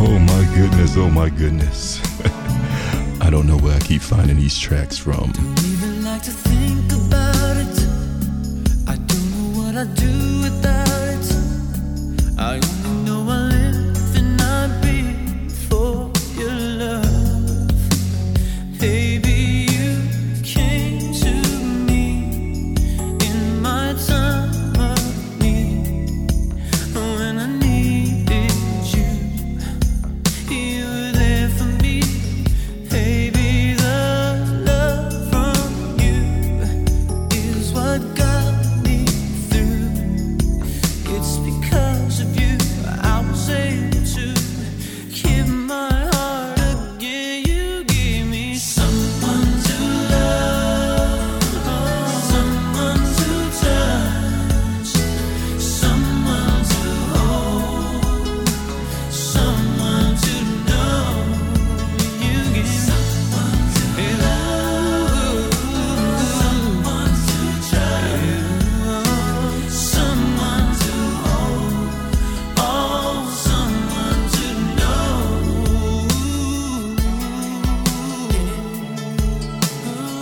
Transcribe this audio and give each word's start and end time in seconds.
Oh 0.00 0.18
my 0.18 0.44
goodness, 0.54 0.96
oh 0.96 1.10
my 1.10 1.28
goodness. 1.28 2.00
I 3.20 3.30
don't 3.30 3.46
know 3.46 3.58
where 3.58 3.76
I 3.76 3.80
keep 3.80 4.00
finding 4.00 4.36
these 4.36 4.58
tracks 4.58 4.96
from. 4.96 5.32
Don't 5.32 5.64
even 5.64 6.04
like 6.04 6.22
to 6.22 6.30
think 6.30 6.92
about 6.92 7.56
it. 7.56 7.78
I 8.86 8.96
don't 8.96 9.30
know 9.34 9.60
what 9.60 9.74
I 9.76 9.84
do 9.94 10.42
without 10.42 10.77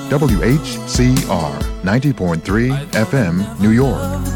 WHCR 0.08 1.58
90.3 1.82 2.70
FM, 2.92 3.60
New 3.60 3.70
York. 3.72 4.26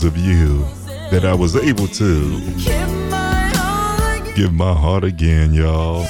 because 0.00 0.16
of 0.16 0.16
you 0.16 0.64
that 1.10 1.26
I 1.26 1.34
was 1.34 1.56
able 1.56 1.86
to 1.86 2.40
give 4.34 4.52
my 4.54 4.72
heart 4.72 5.04
again, 5.04 5.52
y'all. 5.52 6.06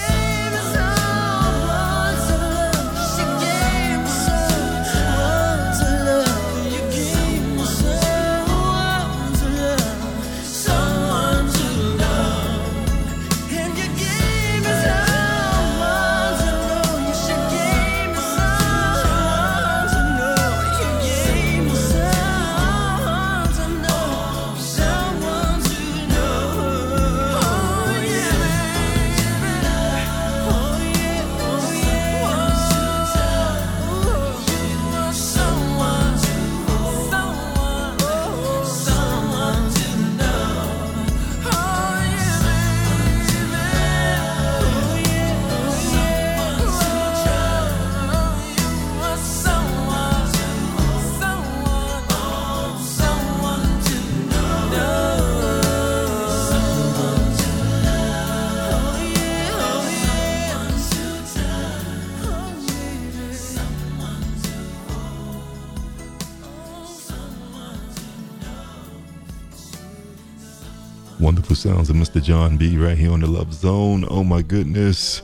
beautiful 71.51 71.73
sounds 71.73 71.91
of 71.91 71.97
Mr. 71.97 72.23
John 72.23 72.57
B 72.57 72.77
right 72.77 72.97
here 72.97 73.11
on 73.11 73.19
the 73.19 73.27
Love 73.27 73.53
Zone. 73.53 74.05
Oh 74.09 74.23
my 74.23 74.41
goodness. 74.41 75.23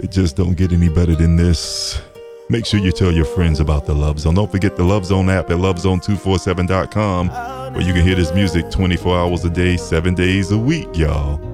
It 0.00 0.10
just 0.10 0.36
don't 0.36 0.54
get 0.54 0.72
any 0.72 0.88
better 0.88 1.14
than 1.14 1.36
this. 1.36 2.02
Make 2.48 2.66
sure 2.66 2.80
you 2.80 2.90
tell 2.90 3.12
your 3.12 3.24
friends 3.24 3.60
about 3.60 3.86
the 3.86 3.94
Love 3.94 4.18
Zone. 4.18 4.34
Don't 4.34 4.50
forget 4.50 4.76
the 4.76 4.82
Love 4.82 5.06
Zone 5.06 5.30
app 5.30 5.50
at 5.50 5.58
lovezone247.com 5.58 7.28
where 7.72 7.82
you 7.82 7.92
can 7.92 8.04
hear 8.04 8.16
this 8.16 8.34
music 8.34 8.68
24 8.72 9.16
hours 9.16 9.44
a 9.44 9.50
day, 9.50 9.76
7 9.76 10.14
days 10.14 10.50
a 10.50 10.58
week, 10.58 10.88
y'all. 10.96 11.53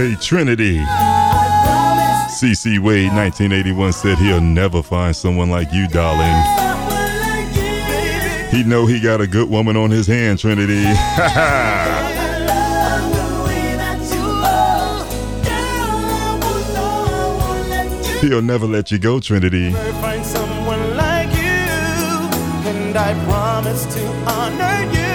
Hey 0.00 0.14
Trinity. 0.14 0.78
CC 2.38 2.78
Wade 2.78 3.12
1981 3.12 3.92
said 3.92 4.16
he'll 4.16 4.40
never 4.40 4.82
find 4.82 5.14
someone 5.14 5.50
like 5.50 5.70
you, 5.74 5.88
darling. 5.88 6.34
He 8.50 8.64
know 8.64 8.86
he 8.86 8.98
got 8.98 9.20
a 9.20 9.26
good 9.26 9.50
woman 9.50 9.76
on 9.76 9.90
his 9.90 10.06
hand, 10.06 10.38
Trinity. 10.38 10.84
he'll 18.26 18.40
never 18.40 18.66
let 18.66 18.90
you 18.90 18.98
go, 18.98 19.20
Trinity. 19.20 19.70
Find 20.00 20.24
someone 20.24 20.96
like 20.96 21.28
you, 21.28 21.42
and 22.70 22.96
I 22.96 23.12
promise 23.26 23.84
to 23.96 24.06
honor 24.26 24.94
you. 24.94 25.09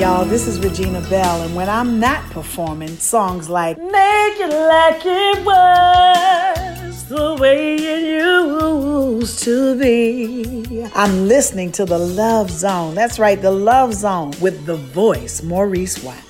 y'all. 0.00 0.24
This 0.24 0.46
is 0.46 0.58
Regina 0.58 1.02
Belle, 1.10 1.42
and 1.42 1.54
when 1.54 1.68
I'm 1.68 2.00
not 2.00 2.24
performing, 2.30 2.88
songs 2.88 3.50
like 3.50 3.76
Make 3.76 4.40
It 4.40 4.48
Like 4.48 5.02
It 5.04 5.44
Was 5.44 7.04
the 7.06 7.36
Way 7.38 7.74
It 7.74 8.22
Used 8.22 9.42
to 9.44 9.78
Be. 9.78 10.88
I'm 10.94 11.28
listening 11.28 11.70
to 11.72 11.84
The 11.84 11.98
Love 11.98 12.50
Zone. 12.50 12.94
That's 12.94 13.18
right, 13.18 13.40
The 13.42 13.50
Love 13.50 13.92
Zone 13.92 14.32
with 14.40 14.64
the 14.64 14.76
voice, 14.76 15.42
Maurice 15.42 16.02
White. 16.02 16.29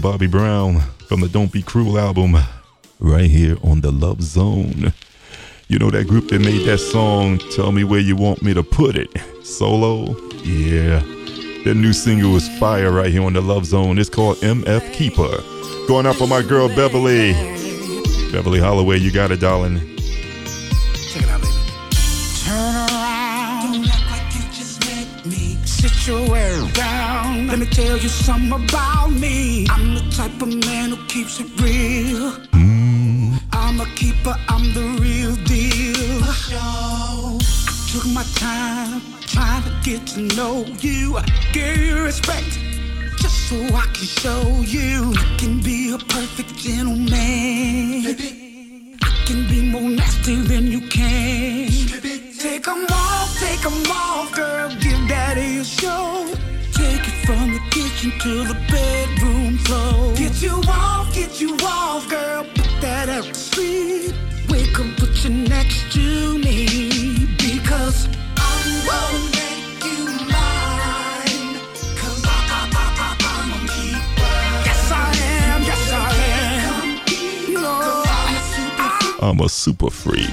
Bobby 0.00 0.26
Brown 0.26 0.80
from 1.08 1.20
the 1.20 1.28
Don't 1.28 1.50
Be 1.50 1.62
Cruel 1.62 1.98
album, 1.98 2.36
right 3.00 3.28
here 3.30 3.56
on 3.62 3.80
the 3.80 3.90
Love 3.90 4.22
Zone. 4.22 4.92
You 5.66 5.78
know 5.78 5.90
that 5.90 6.06
group 6.06 6.28
that 6.28 6.40
made 6.40 6.66
that 6.66 6.78
song, 6.78 7.38
Tell 7.56 7.72
Me 7.72 7.84
Where 7.84 7.98
You 7.98 8.14
Want 8.14 8.42
Me 8.42 8.54
to 8.54 8.62
Put 8.62 8.96
It? 8.96 9.10
Solo? 9.44 10.16
Yeah. 10.44 11.00
That 11.64 11.74
new 11.76 11.92
single 11.92 12.36
is 12.36 12.48
fire 12.58 12.92
right 12.92 13.10
here 13.10 13.24
on 13.24 13.32
the 13.32 13.40
Love 13.40 13.66
Zone. 13.66 13.98
It's 13.98 14.08
called 14.08 14.36
MF 14.38 14.92
Keeper. 14.92 15.36
Going 15.88 16.06
out 16.06 16.16
for 16.16 16.28
my 16.28 16.42
girl 16.42 16.68
Beverly. 16.68 17.32
Beverly 18.30 18.60
Holloway, 18.60 18.98
you 18.98 19.10
got 19.10 19.32
it, 19.32 19.40
darling. 19.40 19.97
Let 27.48 27.60
me 27.60 27.66
tell 27.66 27.96
you 27.96 28.10
something 28.10 28.52
about 28.52 29.08
me. 29.08 29.66
I'm 29.70 29.94
the 29.94 30.02
type 30.14 30.42
of 30.42 30.54
man 30.66 30.90
who 30.90 30.98
keeps 31.06 31.40
it 31.40 31.48
real. 31.58 32.32
Mm. 32.52 33.40
I'm 33.52 33.80
a 33.80 33.86
keeper, 33.96 34.36
I'm 34.50 34.74
the 34.74 34.84
real 35.00 35.34
deal. 35.46 36.22
Show. 36.34 37.38
Took 37.90 38.06
my 38.12 38.22
time 38.34 39.00
trying 39.22 39.62
to 39.62 39.72
get 39.82 40.06
to 40.08 40.20
know 40.36 40.66
you. 40.80 41.18
Give 41.54 41.78
you 41.78 42.04
respect 42.04 42.58
just 43.16 43.48
so 43.48 43.56
I 43.56 43.86
can 43.94 44.08
show 44.22 44.42
you. 44.66 45.14
I 45.16 45.36
can 45.38 45.62
be 45.62 45.92
a 45.94 45.98
perfect 45.98 46.54
gentleman. 46.54 48.14
I 49.02 49.24
can 49.24 49.48
be 49.48 49.62
more 49.62 49.88
nasty 49.88 50.36
than 50.36 50.66
you 50.66 50.82
can. 50.88 51.70
Baby. 52.02 52.34
Take 52.38 52.64
them 52.64 52.84
off, 52.90 53.38
take 53.40 53.62
them 53.62 53.90
off, 53.90 54.34
girl. 54.34 54.68
Give 54.68 55.08
daddy 55.08 55.58
a 55.58 55.64
show. 55.64 56.34
From 57.28 57.52
the 57.52 57.60
kitchen 57.70 58.10
to 58.20 58.44
the 58.44 58.54
bedroom 58.72 59.58
floor. 59.58 60.14
Get 60.14 60.40
you 60.40 60.62
off, 60.66 61.12
get 61.14 61.38
you 61.38 61.58
off, 61.62 62.08
girl. 62.08 62.42
Put 62.54 62.80
that 62.80 63.10
out 63.10 63.24
to 63.24 63.34
sleep. 63.34 64.14
Wake 64.48 64.80
up, 64.80 64.96
put 64.96 65.12
your 65.22 65.34
next 65.34 65.92
to 65.92 66.38
me. 66.38 67.28
Because 67.36 68.08
I'm 68.38 68.86
going 68.88 69.24
make 69.36 69.84
you 69.84 70.04
mine. 70.24 71.60
Cause 72.00 72.24
I, 72.24 72.32
I, 72.48 72.64
I, 72.72 72.86
I, 72.96 73.20
I'm. 73.20 73.66
Yes, 74.64 74.90
I 74.90 75.12
am, 75.52 75.62
yes, 75.64 75.92
I 75.92 76.08
am. 76.64 77.52
No, 77.52 78.04
I, 78.06 79.28
I'm 79.28 79.40
a 79.40 79.50
super 79.50 79.90
freak. 79.90 80.30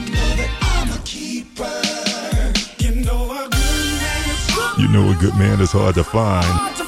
You 4.77 4.87
know 4.89 5.09
a 5.09 5.15
good 5.15 5.35
man 5.35 5.59
is 5.59 5.73
hard 5.73 5.95
to 5.95 6.03
find. 6.05 6.84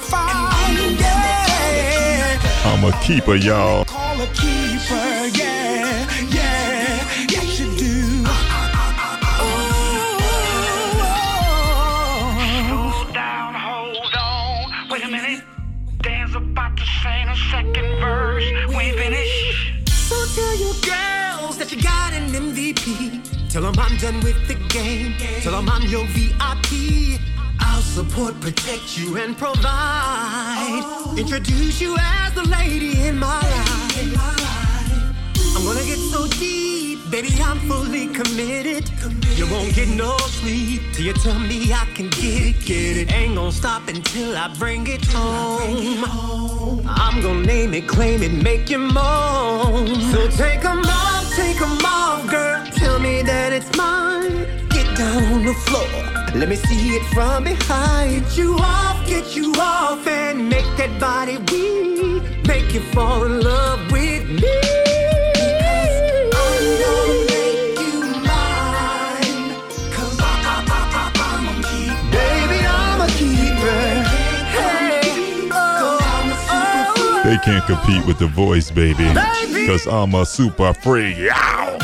Yeah. 2.67 2.73
I'm 2.73 2.83
a 2.83 2.91
keeper, 3.01 3.35
y'all. 3.35 3.85
Call 3.85 4.21
a 4.21 4.27
keeper. 4.27 5.37
Yeah, 5.37 6.05
yeah, 6.29 7.25
yes 7.29 7.59
you 7.59 7.77
do. 7.77 8.25
Hold 12.67 13.13
down, 13.13 13.53
hold 13.53 14.15
on. 14.15 14.89
Wait 14.89 15.03
a 15.03 15.07
minute. 15.07 15.43
Dan's 16.01 16.35
about 16.35 16.75
to 16.77 16.83
sing 16.83 17.27
a 17.29 17.35
second 17.51 17.99
verse. 18.01 18.43
We 18.69 18.75
ain't 18.75 18.97
finished. 18.97 19.89
So 19.89 20.15
tell 20.35 20.55
your 20.57 20.75
girls 20.81 21.57
that 21.59 21.71
you 21.71 21.81
got 21.81 22.13
an 22.13 22.29
MVP. 22.31 23.49
Tell 23.49 23.61
them 23.61 23.75
I'm 23.77 23.97
done 23.97 24.19
with 24.21 24.45
the 24.47 24.55
game. 24.67 25.15
Tell 25.41 25.53
them 25.53 25.69
I'm 25.69 25.83
your 25.83 26.05
VIP. 26.07 27.36
Support, 27.97 28.39
protect 28.41 28.95
you, 28.95 29.17
and 29.17 29.35
provide. 29.35 30.83
Introduce 31.17 31.81
you 31.81 31.95
as 31.99 32.31
the 32.35 32.43
lady 32.43 33.07
in 33.07 33.17
my 33.17 33.41
life. 33.41 34.05
I'm 35.55 35.65
gonna 35.65 35.83
get 35.83 35.97
so 35.97 36.27
deep, 36.27 36.99
baby, 37.09 37.29
I'm 37.41 37.59
fully 37.61 38.05
committed. 38.05 38.87
You 39.35 39.47
won't 39.47 39.73
get 39.73 39.87
no 39.87 40.15
sleep 40.19 40.83
till 40.93 41.05
you 41.05 41.13
tell 41.13 41.39
me 41.39 41.73
I 41.73 41.87
can 41.95 42.09
get 42.09 42.45
it, 42.49 42.63
get 42.63 42.97
it. 42.97 43.11
Ain't 43.11 43.33
gonna 43.33 43.51
stop 43.51 43.87
until 43.87 44.37
I 44.37 44.53
bring 44.59 44.85
it 44.85 45.03
home. 45.07 46.85
I'm 46.87 47.19
gonna 47.19 47.47
name 47.47 47.73
it, 47.73 47.87
claim 47.87 48.21
it, 48.21 48.31
make 48.31 48.69
you 48.69 48.77
moan. 48.77 49.87
So 50.11 50.27
take 50.29 50.63
'em 50.63 50.85
off, 50.85 51.35
take 51.35 51.59
'em 51.59 51.83
off, 51.83 52.27
girl. 52.29 52.63
Tell 52.75 52.99
me 52.99 53.23
that 53.23 53.53
it's 53.53 53.75
mine. 53.75 54.66
Down 54.97 55.23
on 55.31 55.45
the 55.45 55.53
floor. 55.53 55.87
Let 56.39 56.49
me 56.49 56.55
see 56.55 56.95
it 56.95 57.03
from 57.13 57.43
behind. 57.43 58.23
Get 58.25 58.37
you 58.37 58.55
off, 58.59 59.05
get 59.07 59.35
you 59.35 59.53
off, 59.59 60.07
and 60.07 60.49
make 60.49 60.65
that 60.77 60.99
body 60.99 61.37
weak. 61.51 62.23
Make 62.47 62.73
you 62.73 62.81
fall 62.93 63.23
in 63.23 63.41
love 63.41 63.79
with 63.91 64.25
me. 64.27 64.59
I'm 66.33 66.63
gonna 66.81 67.25
make 67.29 67.79
you 67.79 67.99
mine. 68.25 69.55
'Cause 69.93 70.19
I- 70.19 70.41
I- 70.53 70.65
I- 70.77 70.89
I- 71.01 71.11
I'm 71.29 71.47
a 71.47 71.53
keeper. 71.67 72.11
Baby, 72.11 72.59
I'm 72.65 73.01
a 73.01 73.07
keeper. 73.21 73.81
Hey, 74.57 75.49
oh, 75.51 75.99
oh, 76.49 77.21
They 77.23 77.37
can't 77.45 77.65
compete 77.67 78.03
with 78.07 78.17
the 78.17 78.27
voice, 78.27 78.71
baby. 78.71 79.07
Cause 79.67 79.85
I'm 79.85 80.15
a 80.15 80.25
super 80.25 80.73
freak. 80.73 81.17
Yow! 81.17 81.77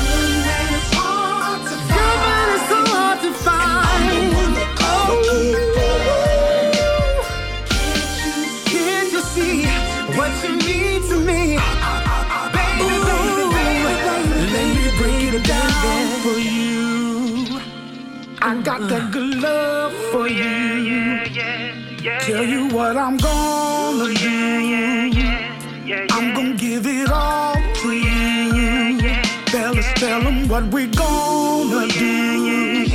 Tell 30.04 30.22
them 30.22 30.50
what 30.50 30.66
we 30.74 30.88
gonna 30.88 31.88
do. 31.88 32.86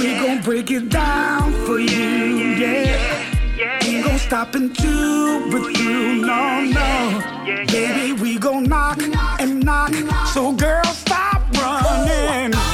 We 0.00 0.14
gonna 0.20 0.40
break 0.42 0.70
it 0.70 0.88
down 0.88 1.52
for 1.66 1.80
you, 1.80 2.54
yeah. 2.62 3.82
Ain't 3.82 4.04
gonna 4.04 4.18
stop 4.20 4.54
until 4.54 5.40
we're 5.50 5.72
through, 5.72 6.20
no, 6.20 6.64
no. 6.64 7.64
Baby, 7.66 8.12
we 8.12 8.38
gon' 8.38 8.62
knock 8.64 9.02
and 9.40 9.64
knock. 9.64 9.92
So, 10.32 10.52
girl, 10.52 10.84
stop 10.84 11.42
running. 11.56 12.73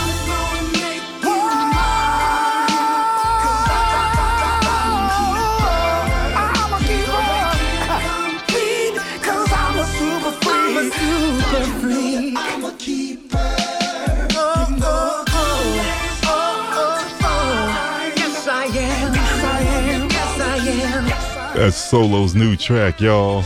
That's 21.61 21.77
Solo's 21.77 22.35
new 22.35 22.57
track, 22.57 23.03
y'all. 23.03 23.43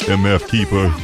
MF 0.00 0.48
Keeper. 0.50 0.94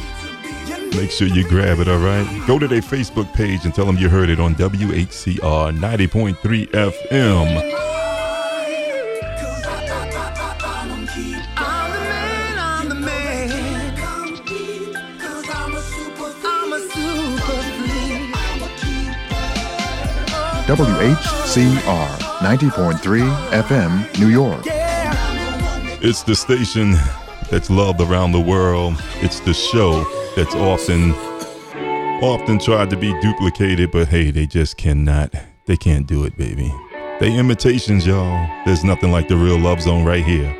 Make 0.95 1.09
sure 1.09 1.27
you 1.27 1.43
grab 1.49 1.79
it, 1.79 1.87
all 1.87 1.97
right? 1.97 2.23
Go 2.45 2.59
to 2.59 2.67
their 2.67 2.81
Facebook 2.81 3.33
page 3.33 3.65
and 3.65 3.73
tell 3.73 3.87
them 3.87 3.97
you 3.97 4.09
heard 4.09 4.29
it 4.29 4.39
on 4.39 4.53
WHCR 4.53 5.75
90.3 5.75 6.67
FM. 6.67 7.71
WHCR 20.67 22.07
90.3 22.39 23.49
FM, 23.49 24.19
New 24.19 24.27
York. 24.27 24.70
It's 26.03 26.23
the 26.23 26.33
station 26.33 26.93
that's 27.51 27.69
loved 27.69 28.01
around 28.01 28.31
the 28.31 28.39
world. 28.39 28.95
It's 29.21 29.39
the 29.41 29.53
show 29.53 30.03
that's 30.35 30.55
often 30.55 31.11
often 32.23 32.57
tried 32.57 32.89
to 32.89 32.97
be 32.97 33.13
duplicated, 33.21 33.91
but 33.91 34.07
hey, 34.07 34.31
they 34.31 34.47
just 34.47 34.77
cannot. 34.77 35.31
They 35.67 35.77
can't 35.77 36.07
do 36.07 36.23
it, 36.23 36.35
baby. 36.35 36.73
They 37.19 37.37
imitations, 37.37 38.07
y'all. 38.07 38.49
There's 38.65 38.83
nothing 38.83 39.11
like 39.11 39.27
the 39.27 39.35
real 39.35 39.59
Love 39.59 39.79
Zone 39.79 40.03
right 40.03 40.25
here. 40.25 40.51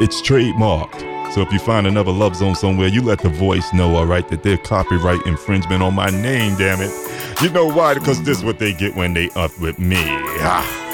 It's 0.00 0.22
trademarked. 0.22 1.34
So 1.34 1.42
if 1.42 1.52
you 1.52 1.58
find 1.58 1.86
another 1.86 2.12
Love 2.12 2.34
Zone 2.34 2.54
somewhere, 2.54 2.88
you 2.88 3.02
let 3.02 3.18
the 3.18 3.28
voice 3.28 3.70
know, 3.74 3.94
all 3.94 4.06
right, 4.06 4.26
that 4.28 4.42
they're 4.42 4.56
copyright 4.56 5.20
infringement 5.26 5.82
on 5.82 5.94
my 5.94 6.08
name, 6.08 6.56
damn 6.56 6.80
it. 6.80 7.42
You 7.42 7.50
know 7.50 7.66
why? 7.66 7.92
Because 7.92 8.22
this 8.22 8.38
is 8.38 8.44
what 8.44 8.58
they 8.58 8.72
get 8.72 8.96
when 8.96 9.12
they 9.12 9.28
up 9.36 9.50
with 9.60 9.78
me. 9.78 10.02
Ah. 10.40 10.86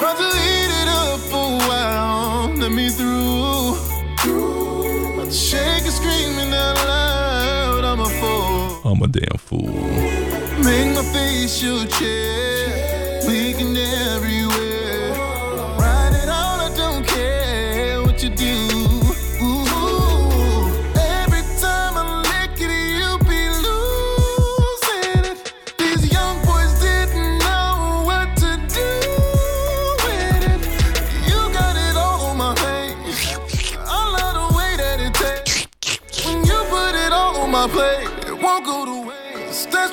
Let 2.57 2.71
me 2.71 2.89
through. 2.89 3.34
I'm 8.95 9.01
a 9.01 9.07
damn 9.07 9.37
fool. 9.37 9.67
Make 10.63 10.95
my 10.95 11.03
face 11.11 11.61
your 11.61 11.85
chair, 11.85 13.27
leaking 13.27 13.75
everywhere. 13.75 14.64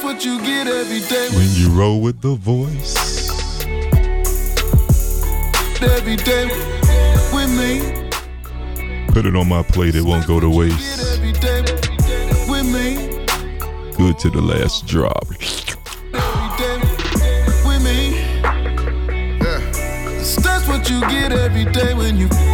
That's 0.03 0.15
what 0.15 0.25
you 0.25 0.41
get 0.41 0.67
every 0.67 0.99
day. 0.99 1.29
When 1.31 1.49
you 1.53 1.71
roll 1.71 2.01
with 2.01 2.21
the 2.23 2.35
voice. 2.35 3.23
Every 5.81 6.17
day 6.17 6.47
with 7.33 7.49
me. 7.57 8.11
Put 9.13 9.27
it 9.27 9.37
on 9.37 9.49
my 9.49 9.63
plate, 9.63 9.95
it 9.95 10.03
won't 10.03 10.27
go 10.27 10.41
to 10.41 10.49
Get 10.49 10.59
waste. 10.59 11.13
every 11.15 11.31
day 11.35 11.63
with 12.51 12.67
me. 12.67 13.25
Good 13.97 14.19
to 14.19 14.31
the 14.31 14.43
last 14.43 14.89
drop. 14.89 15.25
Every 15.31 16.51
day 16.59 16.79
with 17.65 17.85
me. 17.85 18.17
Yeah. 19.39 19.61
That's 20.43 20.67
what 20.67 20.91
you 20.91 20.99
get 21.03 21.31
every 21.31 21.67
day 21.67 21.95
when 21.95 22.17
you. 22.17 22.52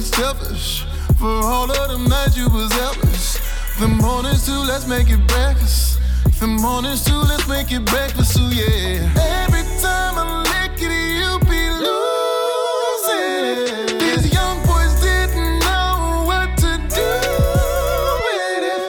Be 0.00 0.06
selfish. 0.06 0.86
For 1.18 1.26
all 1.26 1.70
of 1.70 1.88
them 1.90 2.04
nights 2.08 2.36
you 2.36 2.48
was 2.48 2.72
helpless. 2.72 3.38
The 3.78 3.88
mornings 3.88 4.46
too, 4.46 4.60
let's 4.70 4.86
make 4.86 5.10
it 5.10 5.26
breakfast. 5.26 5.98
The 6.40 6.46
mornings 6.46 7.04
too, 7.04 7.20
let's 7.30 7.46
make 7.46 7.70
it 7.70 7.84
breakfast. 7.84 8.32
So 8.34 8.40
yeah. 8.48 9.44
Every 9.44 9.64
time 9.84 10.14
I 10.16 10.24
lick 10.52 10.80
it, 10.80 10.92
you 11.20 11.38
be 11.52 11.62
losing. 11.84 13.18
These 13.98 14.32
young 14.32 14.56
boys 14.64 14.94
didn't 15.02 15.58
know 15.60 16.24
what 16.30 16.48
to 16.64 16.70
do 16.98 17.10
with 18.26 18.62
it. 18.76 18.86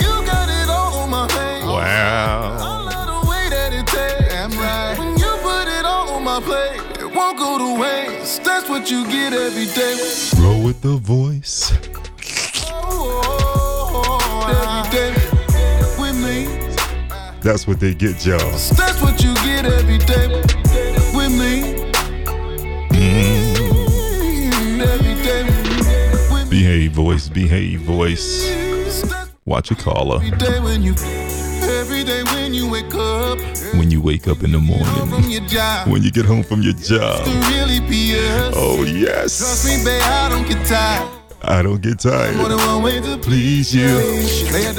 You 0.00 0.12
got 0.32 0.48
it 0.60 0.68
all 0.68 0.92
on 1.02 1.08
my 1.10 1.24
hand. 1.32 1.66
Wow. 1.66 2.58
I 2.60 2.72
love 2.90 3.06
the 3.14 3.20
way 3.30 3.44
that 3.48 3.72
it 3.72 3.86
tastes. 3.86 4.28
Damn 4.28 4.52
right. 4.52 4.98
When 4.98 5.12
you 5.16 5.32
put 5.48 5.66
it 5.78 5.84
all 5.86 6.10
on 6.16 6.22
my 6.24 6.40
plate, 6.40 6.80
it 7.00 7.10
won't 7.16 7.38
go 7.38 7.56
to 7.56 7.80
waste. 7.80 8.44
That's 8.44 8.68
what 8.68 8.90
you 8.90 9.06
get 9.06 9.32
every 9.32 9.66
day. 9.66 10.21
The 10.82 10.96
voice. 10.96 11.70
Every 14.50 14.82
day 14.90 15.14
with 15.96 16.16
me. 16.16 16.48
That's 17.40 17.68
what 17.68 17.78
they 17.78 17.94
get, 17.94 18.26
y'all. 18.26 18.40
That's 18.40 19.00
what 19.00 19.22
you 19.22 19.32
get 19.36 19.64
every 19.64 19.98
day 19.98 20.26
with 21.14 21.30
me. 21.30 21.78
Mm-hmm. 22.90 23.62
With. 26.34 26.50
Behave, 26.50 26.90
voice. 26.90 27.28
Behave, 27.28 27.82
voice. 27.82 28.52
Watch 29.44 29.70
your 29.70 29.78
caller 29.78 30.16
every 30.16 30.36
day 30.36 30.58
when 30.58 30.82
you. 30.82 30.96
Every 31.62 32.02
day 32.02 32.24
when 32.24 32.52
you 32.52 32.68
wake 32.68 32.92
up 32.96 33.38
when 33.78 33.90
you 33.90 34.00
wake 34.00 34.28
up 34.28 34.42
in 34.42 34.52
the 34.52 34.58
morning. 34.58 34.86
When 35.90 36.02
you 36.02 36.10
get 36.10 36.24
home 36.24 36.42
from 36.42 36.62
your 36.62 36.74
job. 36.74 37.26
Really. 37.26 37.80
Oh, 38.54 38.84
Trust 38.84 39.66
me, 39.66 39.84
babe, 39.84 40.02
I 40.02 40.28
don't 40.28 40.46
get 40.46 40.66
tired. 40.66 41.08
I 41.42 41.62
don't 41.62 41.82
get 41.82 41.98
tired. 41.98 42.36
More 42.36 42.48
than 42.48 42.58
one 42.58 42.82
way 42.82 43.00
to 43.00 43.18
Please 43.18 43.74
you. 43.74 43.88
Lay 44.52 44.72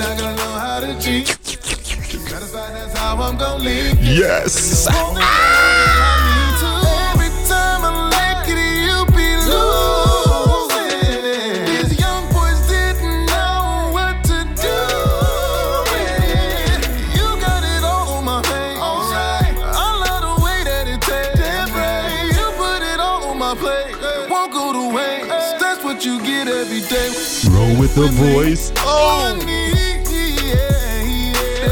with 27.80 27.96
the 27.96 28.08
voice. 28.08 28.72
Oh, 28.78 29.34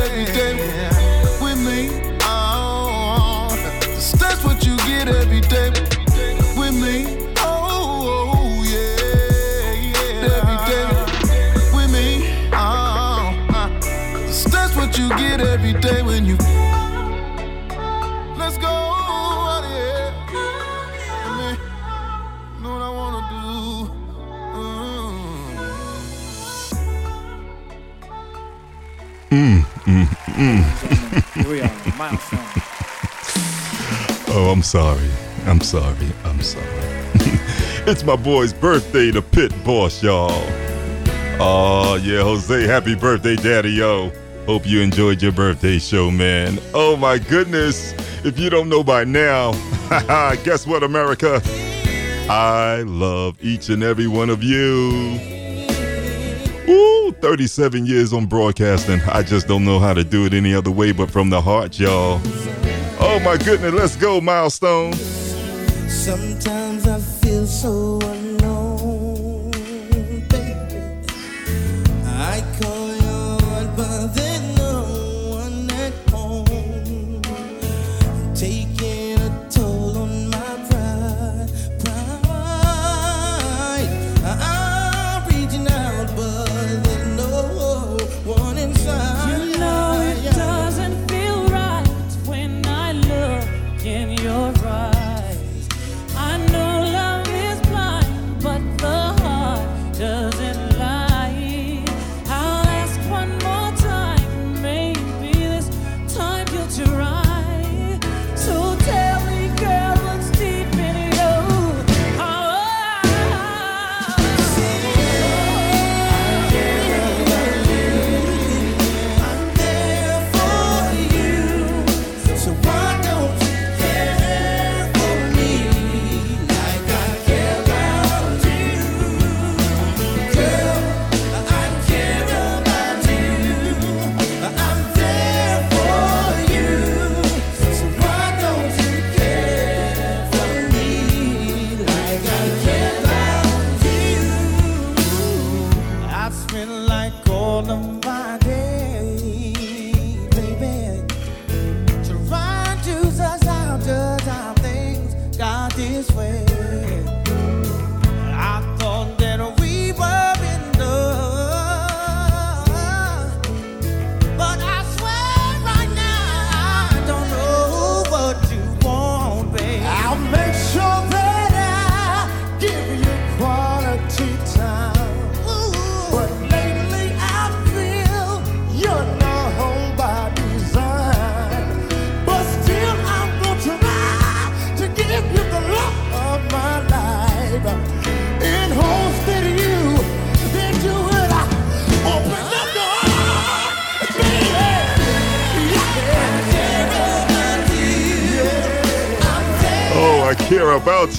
every 0.02 0.26
day 0.34 0.54
with 1.42 1.60
me. 1.66 1.90
Oh, 2.22 3.44
oh, 3.44 3.56
That's 4.14 4.44
oh, 4.44 4.48
what 4.48 4.66
you 4.66 4.78
get 4.78 5.08
every 5.08 5.42
day 5.42 5.70
with 5.72 6.72
me. 6.72 6.92
I'm 34.52 34.62
sorry. 34.62 35.10
I'm 35.46 35.62
sorry. 35.62 36.12
I'm 36.26 36.42
sorry. 36.42 36.66
it's 37.88 38.04
my 38.04 38.18
boy's 38.18 38.52
birthday, 38.52 39.10
the 39.10 39.22
pit 39.22 39.54
boss, 39.64 40.04
y'all. 40.04 40.44
Oh, 41.40 41.98
yeah, 42.04 42.22
Jose, 42.22 42.68
happy 42.68 42.94
birthday, 42.94 43.38
daddy, 43.38 43.72
yo. 43.72 44.12
Hope 44.48 44.68
you 44.68 44.82
enjoyed 44.82 45.22
your 45.22 45.32
birthday 45.32 45.80
show, 45.80 46.12
man. 46.12 46.60
Oh, 46.74 46.98
my 46.98 47.18
goodness. 47.18 47.94
If 48.26 48.38
you 48.38 48.50
don't 48.50 48.68
know 48.68 48.84
by 48.84 49.06
now, 49.06 49.54
guess 50.44 50.68
what, 50.68 50.84
America? 50.84 51.42
I 52.30 52.84
love 52.86 53.38
each 53.42 53.70
and 53.70 53.82
every 53.82 54.08
one 54.08 54.30
of 54.30 54.44
you. 54.44 55.18
Ooh, 56.68 57.16
37 57.22 57.86
years 57.86 58.12
on 58.12 58.26
broadcasting. 58.26 59.00
I 59.04 59.24
just 59.24 59.48
don't 59.48 59.64
know 59.64 59.80
how 59.80 59.94
to 59.94 60.04
do 60.04 60.26
it 60.26 60.34
any 60.34 60.54
other 60.54 60.72
way 60.72 60.92
but 60.92 61.10
from 61.10 61.30
the 61.30 61.40
heart, 61.40 61.80
y'all. 61.80 62.20
Oh 63.04 63.20
my 63.20 63.36
goodness, 63.36 63.74
let's 63.74 63.96
go, 63.96 64.22
milestone. 64.22 64.94
Sometimes 65.90 66.88
I 66.88 67.00
feel 67.00 67.48
so 67.48 68.00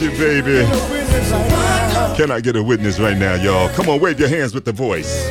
you, 0.02 0.10
baby. 0.10 0.66
Can 2.16 2.30
I 2.30 2.40
get 2.40 2.56
a 2.56 2.62
witness 2.62 2.98
right 2.98 3.16
now, 3.16 3.34
y'all? 3.34 3.68
Come 3.70 3.88
on, 3.88 4.00
wave 4.00 4.18
your 4.18 4.28
hands 4.28 4.54
with 4.54 4.64
the 4.64 4.72
voice. 4.72 5.30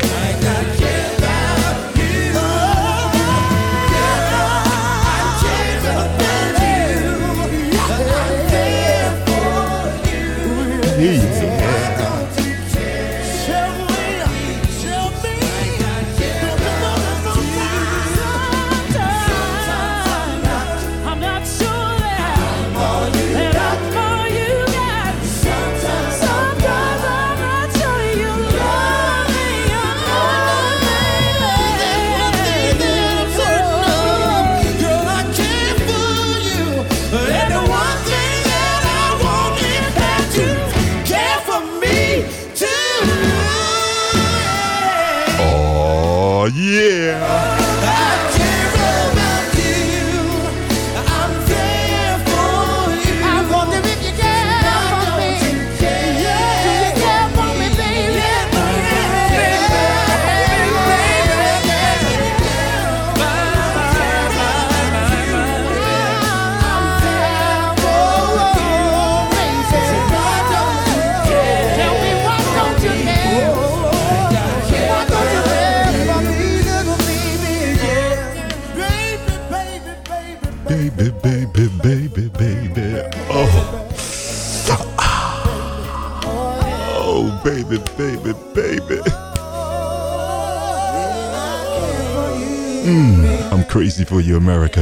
Crazy 93.72 94.04
for 94.04 94.20
you, 94.20 94.36
America. 94.36 94.82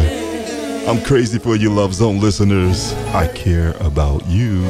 I'm 0.88 1.00
crazy 1.04 1.38
for 1.38 1.56
you, 1.56 1.72
Love 1.72 1.94
Zone 1.94 2.20
listeners. 2.20 2.92
I 3.14 3.28
care 3.28 3.76
about 3.82 4.26
you. 4.26 4.62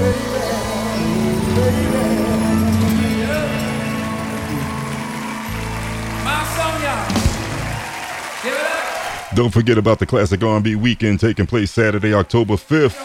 My 6.25 6.43
song, 6.53 6.81
y'all. 6.83 7.07
Give 8.43 8.53
it 8.53 8.59
up. 8.59 9.35
Don't 9.35 9.53
forget 9.53 9.77
about 9.77 9.99
the 9.99 10.05
Classic 10.05 10.43
R&B 10.43 10.75
Weekend 10.75 11.21
taking 11.21 11.47
place 11.47 11.71
Saturday, 11.71 12.13
October 12.13 12.55
5th. 12.55 12.97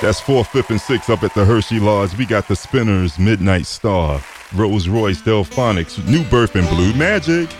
That's 0.00 0.20
4th, 0.20 0.46
5th, 0.46 0.70
and 0.70 0.80
6th 0.80 1.10
up 1.10 1.24
at 1.24 1.34
the 1.34 1.44
Hershey 1.44 1.80
Lodge. 1.80 2.16
We 2.16 2.24
got 2.24 2.46
the 2.46 2.54
Spinners, 2.54 3.18
Midnight 3.18 3.66
Star, 3.66 4.22
Rose 4.54 4.88
Royce, 4.88 5.20
Delfonics, 5.20 6.06
New 6.06 6.22
Birth, 6.30 6.54
and 6.54 6.68
Blue 6.68 6.94
Magic. 6.94 7.50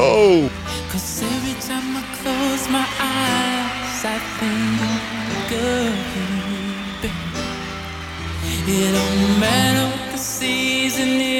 Oh, 0.00 0.48
Cause 0.92 1.22
every 1.24 1.60
time 1.60 1.96
I 1.96 2.02
close 2.22 2.68
my 2.70 2.86
eyes, 3.00 4.04
I 4.04 4.18
think 4.38 5.50
of 5.50 6.14
you. 6.14 7.10
It 8.70 8.92
don't 8.92 9.40
matter 9.40 9.86
what 9.96 10.12
the 10.12 10.18
season 10.18 11.20
is, 11.20 11.37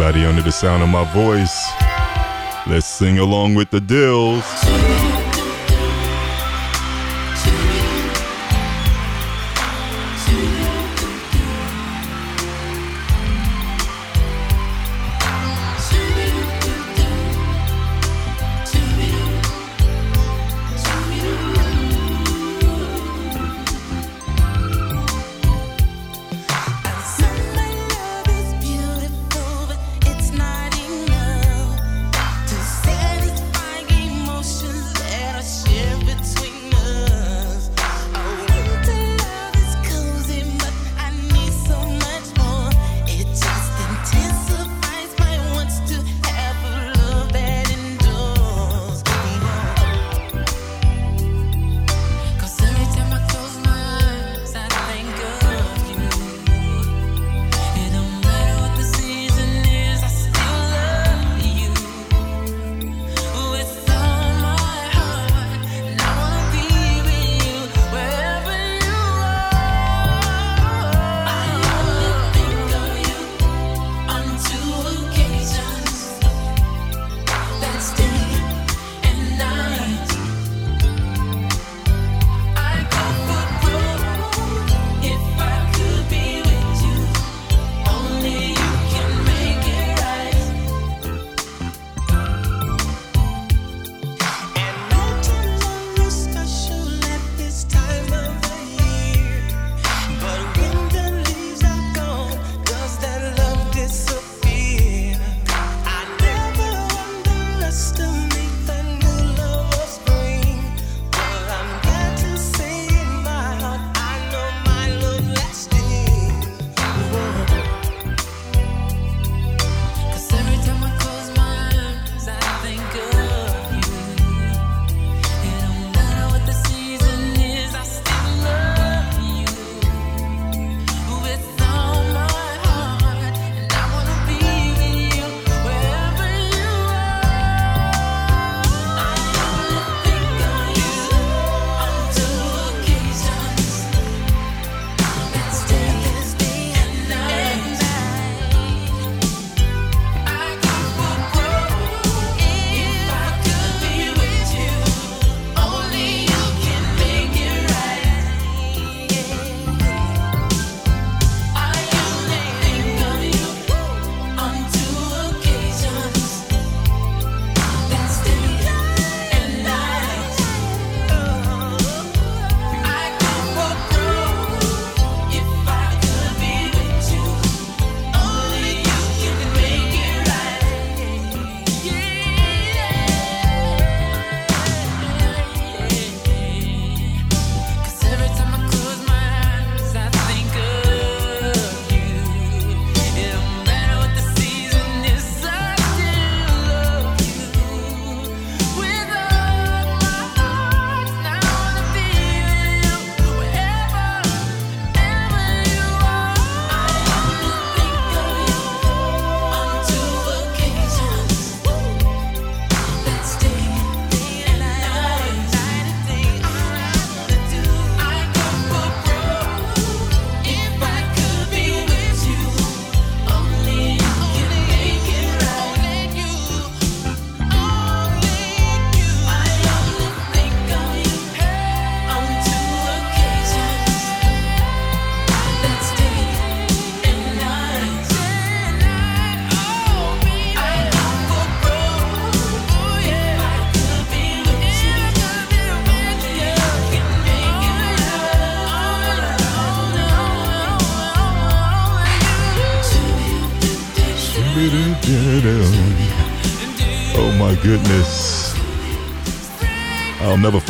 Everybody 0.00 0.26
under 0.26 0.42
the 0.42 0.52
sound 0.52 0.84
of 0.84 0.88
my 0.88 1.02
voice, 1.12 1.72
let's 2.68 2.86
sing 2.86 3.18
along 3.18 3.56
with 3.56 3.70
the 3.70 3.80
Dells. 3.80 4.44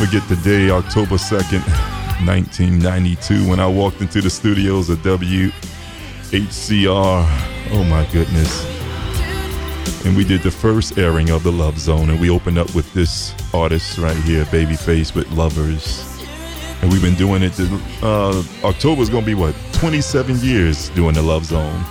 Forget 0.09 0.27
the 0.27 0.35
day, 0.37 0.71
October 0.71 1.17
2nd, 1.17 1.61
1992, 2.25 3.47
when 3.47 3.59
I 3.59 3.67
walked 3.67 4.01
into 4.01 4.21
the 4.21 4.29
studios 4.29 4.89
of 4.89 4.97
WHCR. 4.99 5.51
Oh 7.71 7.83
my 7.83 8.03
goodness. 8.11 8.65
And 10.07 10.17
we 10.17 10.23
did 10.23 10.41
the 10.41 10.49
first 10.49 10.97
airing 10.97 11.29
of 11.29 11.43
The 11.43 11.51
Love 11.51 11.77
Zone, 11.77 12.09
and 12.09 12.19
we 12.19 12.31
opened 12.31 12.57
up 12.57 12.73
with 12.73 12.91
this 12.91 13.35
artist 13.53 13.99
right 13.99 14.17
here, 14.17 14.45
Babyface 14.45 15.13
with 15.13 15.29
Lovers. 15.29 16.03
And 16.81 16.91
we've 16.91 17.03
been 17.03 17.13
doing 17.13 17.43
it, 17.43 17.53
to, 17.53 17.79
uh, 18.01 18.41
October's 18.63 19.11
gonna 19.11 19.27
be 19.27 19.35
what, 19.35 19.53
27 19.73 20.39
years 20.39 20.89
doing 20.89 21.13
The 21.13 21.21
Love 21.21 21.45
Zone. 21.45 21.85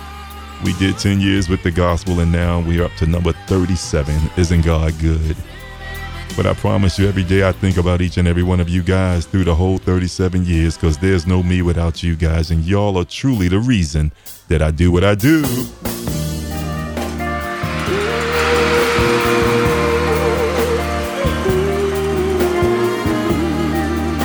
We 0.65 0.73
did 0.73 0.97
10 0.97 1.21
years 1.21 1.47
with 1.47 1.63
the 1.63 1.71
gospel, 1.71 2.19
and 2.19 2.33
now 2.33 2.59
we're 2.59 2.83
up 2.83 2.93
to 2.97 3.05
number 3.05 3.31
37. 3.47 4.13
Isn't 4.35 4.65
God 4.65 4.99
good? 4.99 5.37
But 6.35 6.45
I 6.45 6.53
promise 6.53 6.97
you, 6.97 7.07
every 7.07 7.23
day 7.23 7.47
I 7.47 7.51
think 7.51 7.77
about 7.77 8.01
each 8.01 8.17
and 8.17 8.27
every 8.27 8.43
one 8.43 8.59
of 8.59 8.69
you 8.69 8.81
guys 8.81 9.25
through 9.25 9.43
the 9.43 9.55
whole 9.55 9.77
37 9.77 10.45
years, 10.45 10.77
because 10.77 10.97
there's 10.97 11.27
no 11.27 11.43
me 11.43 11.61
without 11.61 12.01
you 12.01 12.15
guys, 12.15 12.49
and 12.51 12.63
y'all 12.63 12.97
are 12.97 13.03
truly 13.03 13.49
the 13.49 13.59
reason 13.59 14.11
that 14.47 14.61
I 14.61 14.71
do 14.71 14.91
what 14.91 15.03
I 15.03 15.15
do. 15.15 15.43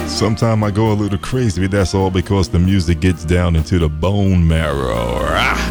Sometimes 0.09 0.63
I 0.63 0.71
go 0.71 0.93
a 0.93 0.95
little 0.95 1.19
crazy, 1.19 1.63
but 1.63 1.73
that's 1.73 1.93
all 1.93 2.11
because 2.11 2.49
the 2.49 2.61
music 2.61 3.01
gets 3.01 3.25
down 3.25 3.57
into 3.57 3.81
the 3.81 3.89
bone 3.89 4.47
marrow. 4.47 5.19
Ah. 5.21 5.64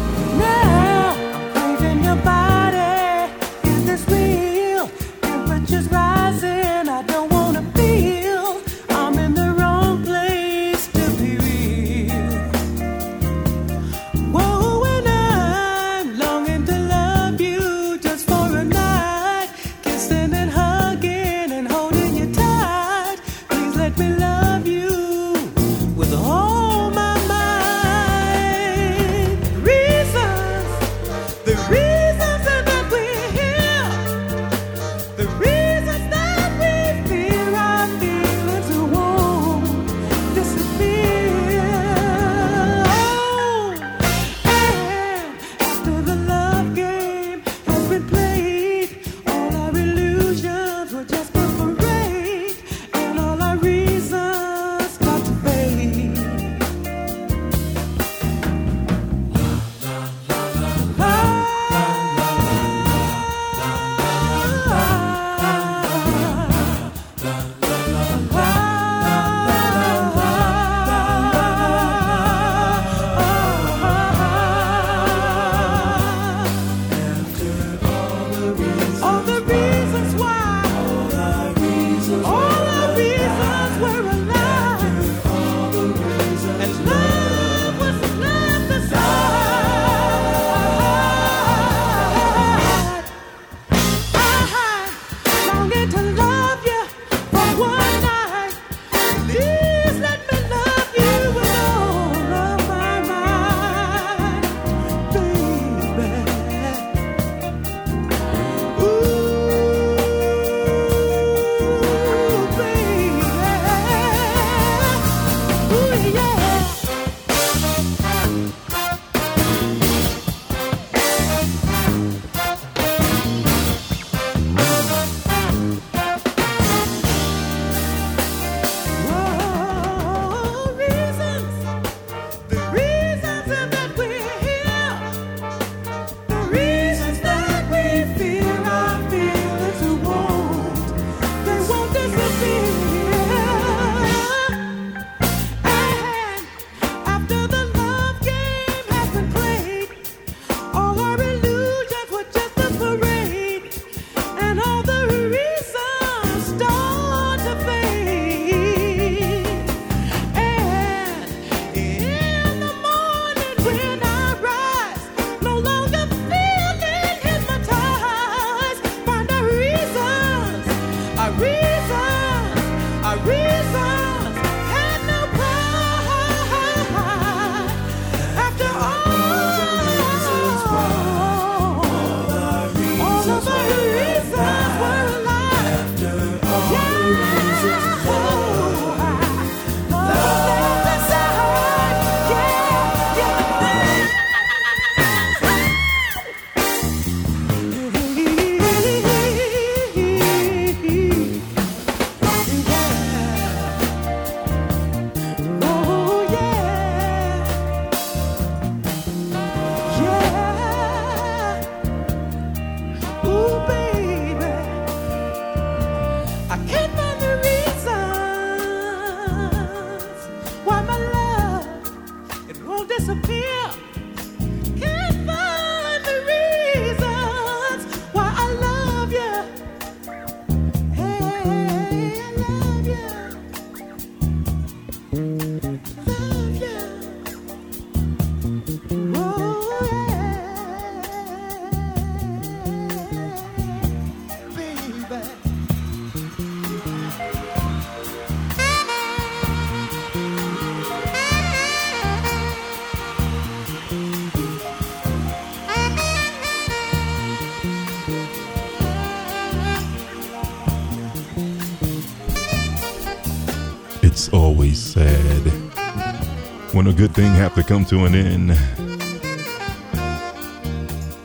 Good 267.08 267.14
thing 267.14 267.34
have 267.34 267.54
to 267.54 267.62
come 267.62 267.84
to 267.84 268.06
an 268.06 268.14
end. 268.14 268.50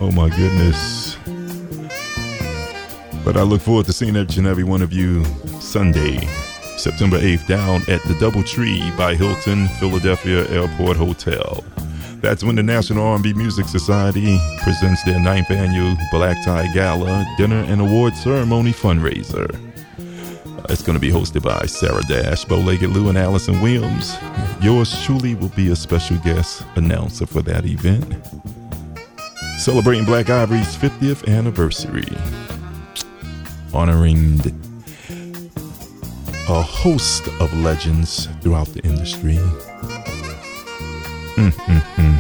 Oh 0.02 0.12
my 0.14 0.28
goodness. 0.28 1.16
But 3.24 3.38
I 3.38 3.44
look 3.44 3.62
forward 3.62 3.86
to 3.86 3.94
seeing 3.94 4.18
each 4.18 4.36
and 4.36 4.46
every 4.46 4.66
one 4.66 4.82
of 4.82 4.92
you 4.92 5.24
Sunday, 5.62 6.20
September 6.76 7.18
8th, 7.18 7.48
down 7.48 7.82
at 7.88 8.04
the 8.04 8.18
Double 8.20 8.44
Tree 8.44 8.92
by 8.98 9.16
Hilton 9.16 9.70
Philadelphia 9.80 10.50
Airport 10.50 10.98
Hotel. 10.98 11.64
That's 12.20 12.44
when 12.44 12.58
the 12.58 12.64
National 12.64 13.06
R&B 13.06 13.32
Music 13.36 13.66
Society 13.66 14.38
presents 14.62 15.02
their 15.06 15.22
ninth 15.22 15.50
annual 15.50 15.96
Black 16.12 16.44
Tie 16.44 16.74
Gala 16.74 17.26
dinner 17.38 17.64
and 17.70 17.80
award 17.80 18.16
ceremony 18.16 18.74
fundraiser. 18.74 19.69
It's 20.72 20.84
going 20.84 20.96
to 20.96 21.00
be 21.00 21.10
hosted 21.10 21.42
by 21.42 21.66
Sarah 21.66 22.04
Dash, 22.04 22.46
Bo 22.46 22.60
Leggett 22.60 22.92
Lou, 22.92 23.10
and 23.10 23.18
Allison 23.18 23.60
Williams. 23.60 24.16
Yours 24.62 25.04
truly 25.04 25.34
will 25.34 25.50
be 25.50 25.72
a 25.72 25.76
special 25.76 26.18
guest 26.18 26.64
announcer 26.76 27.26
for 27.26 27.42
that 27.42 27.66
event. 27.66 28.06
Celebrating 29.58 30.06
Black 30.06 30.30
Ivory's 30.30 30.76
50th 30.78 31.28
anniversary. 31.28 32.06
Honoring 33.74 34.40
a 36.48 36.62
host 36.62 37.28
of 37.42 37.52
legends 37.62 38.28
throughout 38.42 38.68
the 38.68 38.82
industry. 38.82 39.40
Mm-mm-mm. 41.36 42.16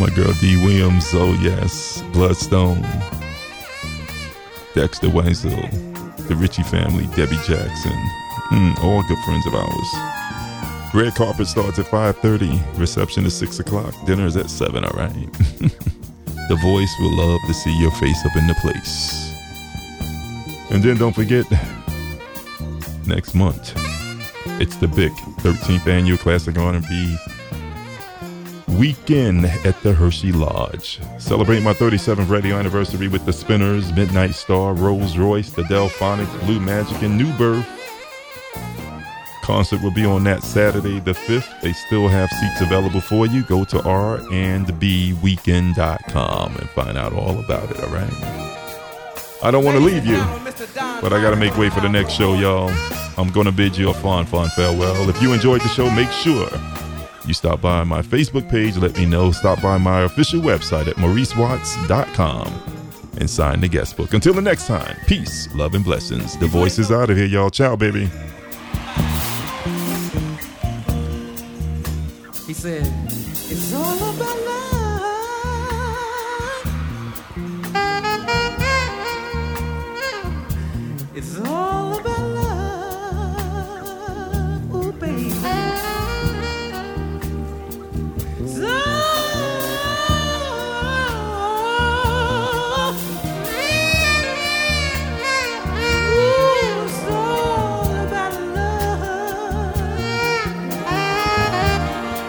My 0.00 0.10
girl 0.16 0.32
D. 0.40 0.56
Williams, 0.64 1.10
oh 1.14 1.32
yes, 1.40 2.02
Bloodstone, 2.12 2.82
Dexter 4.74 5.08
Wansel, 5.08 5.87
the 6.28 6.36
Ritchie 6.36 6.62
family, 6.62 7.06
Debbie 7.16 7.36
Jackson, 7.46 7.98
mm, 8.50 8.78
all 8.84 9.02
good 9.08 9.18
friends 9.24 9.46
of 9.46 9.54
ours. 9.54 10.94
Red 10.94 11.14
carpet 11.14 11.46
starts 11.46 11.78
at 11.78 11.86
5.30, 11.86 12.78
reception 12.78 13.24
is 13.24 13.34
6 13.36 13.60
o'clock, 13.60 13.94
dinner 14.06 14.26
is 14.26 14.36
at 14.36 14.50
7, 14.50 14.84
all 14.84 14.90
right? 14.90 15.12
the 16.48 16.58
voice 16.62 16.94
will 17.00 17.16
love 17.16 17.40
to 17.46 17.54
see 17.54 17.78
your 17.80 17.90
face 17.92 18.24
up 18.26 18.36
in 18.36 18.46
the 18.46 18.54
place. 18.60 19.32
And 20.70 20.82
then 20.82 20.96
don't 20.98 21.14
forget, 21.14 21.46
next 23.06 23.34
month, 23.34 23.72
it's 24.60 24.76
the 24.76 24.88
big 24.88 25.12
13th 25.42 25.86
annual 25.86 26.18
Classic 26.18 26.56
R&B 26.58 27.16
weekend 28.68 29.46
at 29.46 29.80
the 29.82 29.92
Hershey 29.92 30.32
Lodge. 30.32 31.00
Celebrating 31.18 31.64
my 31.64 31.72
37th 31.72 32.28
radio 32.28 32.56
anniversary 32.56 33.08
with 33.08 33.24
the 33.24 33.32
Spinners, 33.32 33.90
Midnight 33.92 34.34
Star, 34.34 34.74
Rose 34.74 35.16
Royce, 35.16 35.50
the 35.50 35.62
Delfonics, 35.62 36.38
Blue 36.44 36.60
Magic, 36.60 37.00
and 37.02 37.16
New 37.16 37.32
Birth. 37.38 37.66
Concert 39.42 39.82
will 39.82 39.92
be 39.92 40.04
on 40.04 40.24
that 40.24 40.42
Saturday, 40.42 41.00
the 41.00 41.12
5th. 41.12 41.62
They 41.62 41.72
still 41.72 42.08
have 42.08 42.28
seats 42.28 42.60
available 42.60 43.00
for 43.00 43.26
you. 43.26 43.42
Go 43.44 43.64
to 43.64 43.78
randbweekend.com 43.78 46.56
and 46.56 46.68
find 46.70 46.98
out 46.98 47.14
all 47.14 47.38
about 47.38 47.70
it, 47.70 47.82
all 47.82 47.88
right? 47.88 48.12
I 49.42 49.50
don't 49.50 49.64
want 49.64 49.78
to 49.78 49.82
leave 49.82 50.04
you, 50.04 50.18
but 51.00 51.12
I 51.12 51.22
got 51.22 51.30
to 51.30 51.36
make 51.36 51.56
way 51.56 51.70
for 51.70 51.80
the 51.80 51.88
next 51.88 52.12
show, 52.12 52.34
y'all. 52.34 52.70
I'm 53.16 53.30
going 53.30 53.46
to 53.46 53.52
bid 53.52 53.76
you 53.76 53.88
a 53.88 53.94
fond, 53.94 54.28
fond 54.28 54.52
farewell. 54.52 55.08
If 55.08 55.22
you 55.22 55.32
enjoyed 55.32 55.62
the 55.62 55.68
show, 55.68 55.88
make 55.90 56.10
sure 56.10 56.50
you 57.28 57.34
stop 57.34 57.60
by 57.60 57.84
my 57.84 58.00
Facebook 58.02 58.48
page, 58.50 58.76
let 58.76 58.96
me 58.96 59.06
know. 59.06 59.30
Stop 59.30 59.60
by 59.60 59.78
my 59.78 60.00
official 60.02 60.40
website 60.40 60.88
at 60.88 60.96
mauricewatts.com 60.96 62.46
and 63.18 63.28
sign 63.28 63.60
the 63.60 63.68
guest 63.68 63.96
book. 63.96 64.14
Until 64.14 64.32
the 64.32 64.42
next 64.42 64.66
time, 64.66 64.96
peace, 65.06 65.48
love, 65.54 65.74
and 65.74 65.84
blessings. 65.84 66.36
The 66.38 66.46
voice 66.46 66.78
is 66.78 66.90
out 66.90 67.10
of 67.10 67.16
here, 67.16 67.26
y'all. 67.26 67.50
Ciao, 67.50 67.76
baby. 67.76 68.06
He 72.46 72.54
said, 72.54 72.90
It's 73.06 73.74
all 73.74 74.14
about 74.14 74.27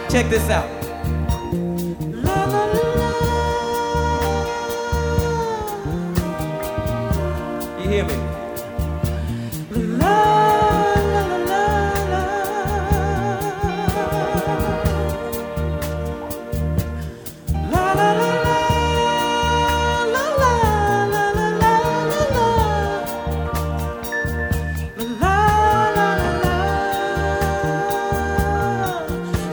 check 0.10 0.28
this 0.28 0.50
out. 0.50 0.79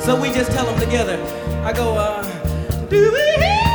So 0.06 0.14
we 0.14 0.28
just 0.28 0.52
tell 0.52 0.66
them 0.66 0.78
together. 0.78 1.20
I 1.64 1.72
go, 1.72 1.96
uh, 1.96 2.22
Do 2.88 3.10
we 3.12 3.65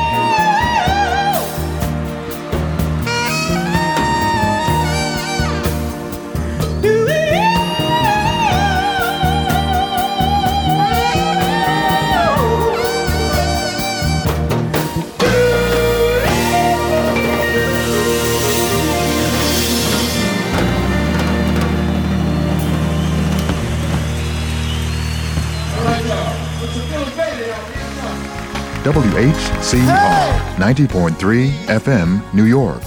WHCR 28.83 30.55
90.3 30.55 31.51
FM, 31.67 32.33
New 32.33 32.45
York. 32.45 32.81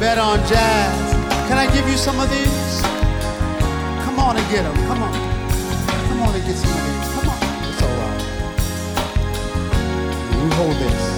Bet 0.00 0.16
on 0.16 0.38
jazz. 0.48 1.12
Can 1.46 1.58
I 1.58 1.70
give 1.74 1.86
you 1.86 1.98
some 1.98 2.18
of 2.18 2.30
these? 2.30 2.80
Come 4.02 4.18
on 4.18 4.38
and 4.38 4.50
get 4.50 4.62
them. 4.62 4.74
Come 4.86 5.02
on. 5.02 5.12
Come 6.08 6.22
on 6.22 6.34
and 6.34 6.42
get 6.42 6.56
some 6.56 6.70
of 6.70 6.76
these. 6.86 7.08
Come 7.12 7.28
on. 7.28 7.38
It's 7.68 7.82
all 7.82 7.96
right. 8.00 8.22
Hold 10.54 10.76
this. 10.76 11.15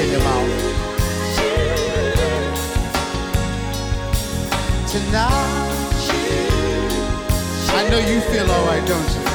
In 0.00 0.10
your 0.12 0.20
mouth. 0.20 0.48
Tonight, 4.90 5.90
I 7.72 7.88
know 7.90 7.98
you 7.98 8.20
feel 8.20 8.50
alright, 8.50 8.86
don't 8.88 9.24
you? 9.24 9.29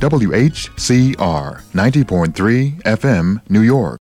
WHCR 0.00 1.62
90.3 1.74 2.82
FM, 2.82 3.40
New 3.48 3.62
York. 3.62 3.96